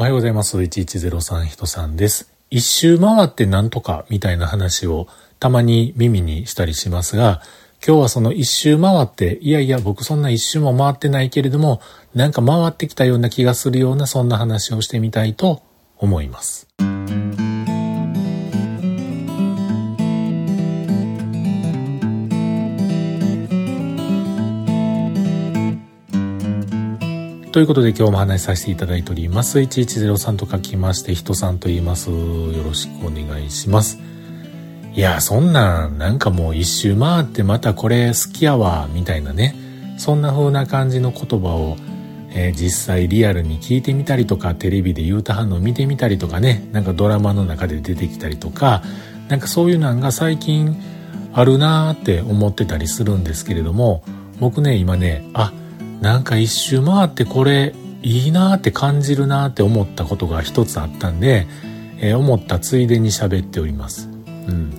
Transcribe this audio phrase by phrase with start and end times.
[0.00, 0.56] おはようございます。
[0.56, 2.32] 1103人さんです。
[2.48, 7.42] 一周回ってなんとかみたいな話をたまに耳にしたりしますが、
[7.86, 11.82] 今日はその一周回って、いやいや僕そんな一周も回ってないけれども、
[12.14, 15.60] なんか回ってきたような気がするようなそんな話をしてみたいと
[15.98, 16.66] 思います。
[27.52, 29.58] ということで今日も話しさせていただいております。
[29.58, 32.08] 1103と書きまして、人さんと言います。
[32.08, 32.16] よ
[32.62, 33.98] ろしくお願いします。
[34.94, 39.56] いや、そんなん、なんかもう一周回ってまたこれ好きやわ、みたいなね。
[39.98, 41.76] そんな風な感じの言葉を、
[42.32, 48.84] えー、実際リアルに聞いてみたりとか、テレビで言うた反応見てみたりとかね、なんかドラマの中で出てきたりとか、
[49.28, 50.80] なんかそういうのが最近
[51.32, 54.04] あるなーって思ってたりするんですけれども、
[54.38, 55.52] 僕ね、今ね、あ、
[56.00, 61.46] なんか一周回ってこれいいなーって感じるなーって思ったことが一つあったんで、
[61.98, 64.08] えー、思ったついでに喋っております。
[64.26, 64.72] うん。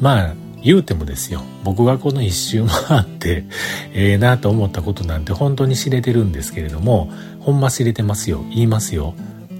[0.00, 1.42] まあ、言うてもですよ。
[1.64, 3.44] 僕がこの一周回って、
[3.92, 8.42] ええなと思ったことなんて本当に知れてるんですけれども、ほんま知れてますよ。
[8.50, 9.14] 言いますよ。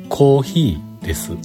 [0.09, 1.33] コーヒーです。
[1.33, 1.39] うん。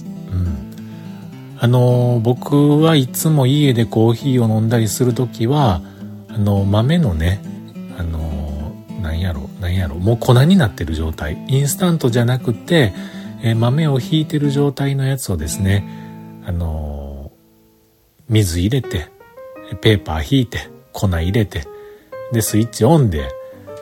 [1.60, 5.82] あの、僕はいつも家でコーヒーを飲んだりするときは、
[6.28, 7.40] あの、豆のね、
[7.98, 8.47] あの、
[9.00, 11.36] なんやろ、なんやろ、もう粉になってる状態。
[11.48, 12.92] インスタントじゃなくて、
[13.42, 15.84] え豆をひいてる状態のやつをですね、
[16.44, 17.30] あの、
[18.28, 19.08] 水入れて、
[19.80, 21.64] ペーパー引いて、粉入れて、
[22.32, 23.30] で、スイッチオンで、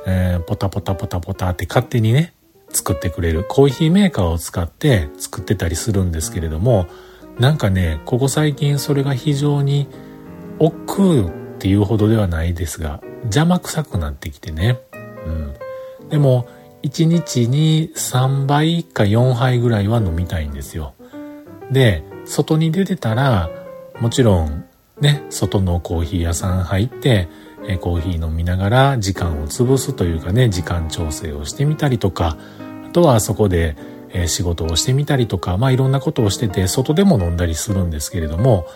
[0.06, 2.34] えー、ポタポタポタポタって勝手にね、
[2.70, 6.86] 作ってくれるコーヒーメーカーを使って作ってたりするんですけれども、
[7.38, 9.88] なんかね、ここ最近それが非常に
[10.58, 14.78] 億劫っていうほどではないですが、邪魔くさくなってきてね。
[15.26, 16.08] うん。
[16.08, 16.46] でも、
[16.82, 20.94] 1日に3杯か4杯ぐらいは飲みたいんですよ。
[21.70, 23.50] で、外に出てたら、
[24.00, 24.64] もちろん
[25.00, 27.28] ね、外のコーヒー屋さん入って、
[27.68, 32.36] えコーヒー飲みながら時間を潰すというかね、時間調整をしてみたりとか、
[32.86, 33.76] あとはそこで、
[34.12, 38.66] え仕事をしてみたりとか、まあいろんなことをしてて、外でも飲んだりするんですけれども、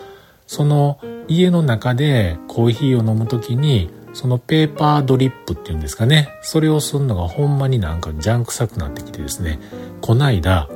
[0.45, 6.29] その家の中でコーヒーを飲むときに、そのペーパードリップっていうんですかね。
[6.41, 9.59] それをするのがほんまになんかジャンク臭くなってきてですね。
[10.01, 10.69] こないだ、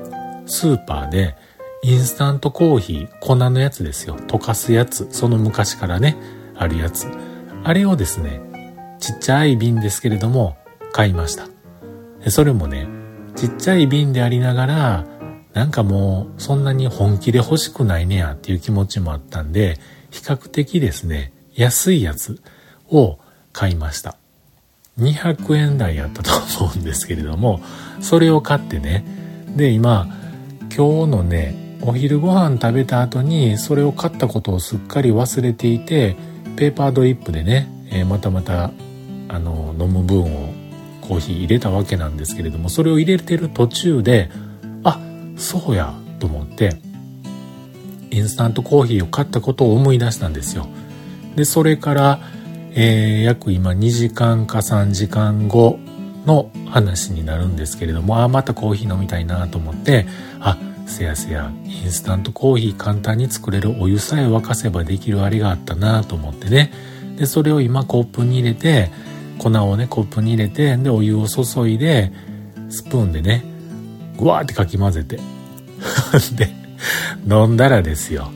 [0.45, 1.35] スーパーで
[1.83, 4.17] インスタントコーヒー、粉のやつですよ。
[4.17, 5.07] 溶かすやつ。
[5.11, 6.17] その昔からね、
[6.55, 7.07] あるやつ。
[7.63, 8.41] あれをですね、
[8.99, 10.57] ちっちゃい瓶ですけれども、
[10.93, 11.47] 買いました。
[12.29, 12.87] それもね、
[13.35, 15.05] ちっちゃい瓶でありながら、
[15.53, 19.77] なんかもう、そんなに本気で欲しくないねやっていう気持ちもあったんで、
[20.09, 22.41] 比較的ですね、安いやつ
[22.89, 23.19] を
[23.55, 24.17] 買いました。
[24.99, 27.61] 200円台やったと思うんですけれども、
[28.01, 29.05] それを買ってね、
[29.55, 30.07] で、今、
[30.75, 36.15] 今日のね、お昼ご飯食べた後にそれを買ったことをすっかり忘れていて
[36.55, 38.71] ペーパードリップでね、えー、またまた
[39.27, 40.53] あの飲む分を
[41.01, 44.31] コーヒー入れたわけなんですけれどもそれを入れてる途中で
[44.83, 44.99] あ
[45.37, 46.77] そうやと思って
[48.09, 50.67] インスタントコーヒーを買ったことを思い出したんですよ。
[51.35, 52.19] でそれから、
[52.75, 55.79] えー、約今2時間か3時間後
[56.25, 60.05] の話になるんですけれどもあまたコーヒー飲みたいなと思って
[60.41, 66.71] あせやせやインスタントコーヒー簡単に作れるお湯さえ沸かせばできるあれがあったなと思ってね。
[67.17, 68.91] でそれを今コップに入れて
[69.39, 72.11] 粉をねコップに入れてでお湯を注いで
[72.69, 73.43] スプーンでね
[74.17, 75.19] ぐわーってかき混ぜて
[76.35, 76.49] で
[77.27, 78.31] 飲んだらですよ。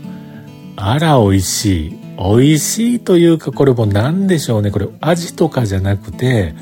[0.76, 2.09] あら美味しい。
[2.20, 4.72] 美味しいというかこれも何でしょうね。
[4.72, 6.54] これ味とかじゃなくて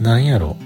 [0.00, 0.56] なんやろ。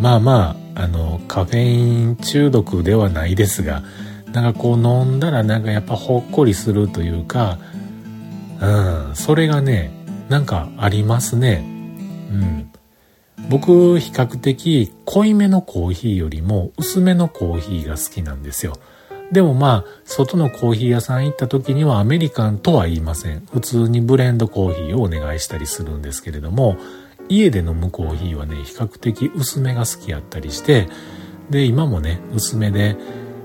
[0.00, 3.84] まあまああのカフェイン中毒ではないですが
[4.32, 7.58] なんかこう飲んだらなんかやっぱほっこりするというか
[8.60, 9.90] うんそれがね
[10.28, 11.64] なんかありますね。
[12.30, 12.68] うん。
[13.48, 18.74] 僕比較的濃いめのコーヒーよりも薄めのコーヒーが好きなんですよ。
[19.32, 26.76] でもまあ外のコーヒー屋さん行った時にはアメリカンとは言いません普通にブレンドコーヒーをお願いしたりするんですけれども
[27.28, 30.88] 家で飲むコーヒーはね、比較的薄めが好きやったりして、
[31.50, 32.96] で、今もね、薄めで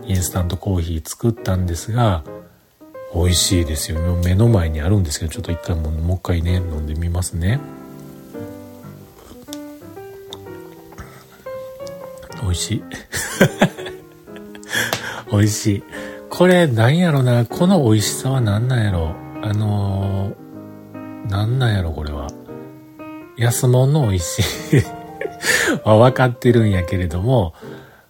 [0.06, 2.24] インスタントコーヒー作ったんですが、
[3.14, 4.00] 美味しいですよ。
[4.24, 7.60] 目の前にあるんですけど、ちょっと一回ももう一回ね、飲んでみますね。
[12.42, 12.84] 美味しい。
[15.32, 15.84] 美味しい。
[16.30, 17.46] これ、なんやろな。
[17.46, 19.16] この美味しさは何なんやろ。
[19.42, 22.28] あのー、なんなんやろ、これは。
[23.38, 24.82] 安物の美味しい
[25.88, 27.54] は分かってるんやけれども、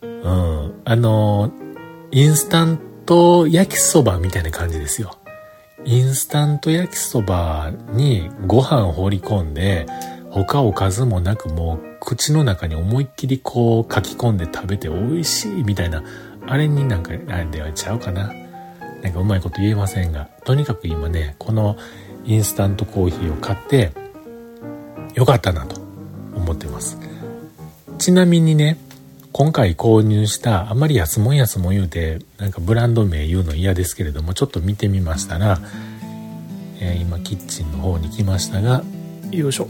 [0.02, 1.52] うん、あの、
[2.12, 5.18] インスタント焼きそばみたいな感じですよ。
[5.86, 9.86] インスタント焼きそばにご飯を放り込んで、
[10.30, 16.04] 他おかずもなくもう口の中に思いっきりこう書き込んで食べて美味しいみたいな、
[16.48, 18.34] あれになんか、あれではちゃうかな。
[19.04, 21.78] なんかうまいこと言えませんが、とにかく今ね、この
[22.26, 23.92] インスタントコーヒーを買って、
[25.14, 25.80] よかったなと
[26.36, 26.98] 思ってます。
[27.98, 28.78] ちなみにね、
[29.38, 35.60] 今回購入したあまり安もん安もん言うてなんかブランド名言うの嫌ですけれどもちょっと見てみましたら、
[36.80, 38.84] えー、今キッチンの方に来ましたが
[39.30, 39.68] よいしょ、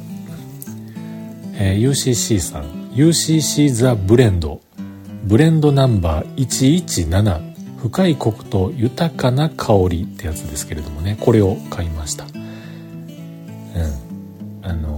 [1.56, 4.62] えー、UCC さん UCC ザブレンド
[5.28, 12.24] ブレンドナンバー117深いコクと豊かな香りってやつですけれどもねこれを買いました。
[12.24, 12.32] うん。
[14.64, 14.98] あの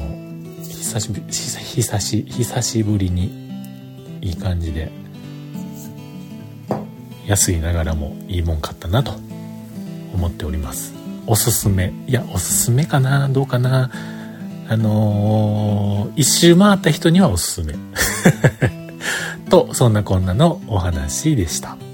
[0.61, 3.49] 久しぶり久し久しぶりに
[4.21, 4.91] いい感じで
[7.25, 9.13] 安いながらもいいもん買ったなと
[10.13, 10.93] 思っております。
[11.25, 11.91] おすすめ。
[12.05, 13.29] いやおすすめかな？
[13.29, 13.89] どうかな？
[14.67, 17.73] あのー、一周回った人にはおすすめ。
[19.49, 21.88] とそんなこんなのお話でした。